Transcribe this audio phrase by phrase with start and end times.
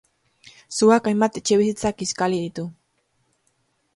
[0.77, 2.65] Suak hainbat etxebizitza kiskali ditu.